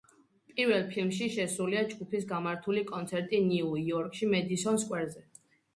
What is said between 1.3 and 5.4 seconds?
შესულია ჯგუფის გამართული კონცერტი ნიუ-იორკში, მედისონ სკვერზე.